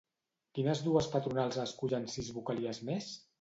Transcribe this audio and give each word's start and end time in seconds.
Quines 0.59 0.79
dues 0.87 1.09
patronals 1.15 1.59
escullen 1.65 2.09
sis 2.15 2.33
vocalies 2.39 2.81
més? 2.89 3.13